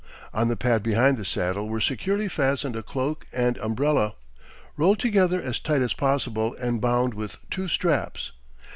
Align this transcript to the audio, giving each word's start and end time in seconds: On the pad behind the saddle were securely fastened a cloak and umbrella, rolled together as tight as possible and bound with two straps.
On 0.33 0.47
the 0.47 0.55
pad 0.57 0.81
behind 0.81 1.17
the 1.17 1.23
saddle 1.23 1.67
were 1.69 1.79
securely 1.79 2.27
fastened 2.27 2.75
a 2.75 2.81
cloak 2.81 3.27
and 3.31 3.55
umbrella, 3.59 4.15
rolled 4.75 4.97
together 4.97 5.39
as 5.39 5.59
tight 5.59 5.83
as 5.83 5.93
possible 5.93 6.55
and 6.59 6.81
bound 6.81 7.13
with 7.13 7.37
two 7.51 7.67
straps. 7.67 8.31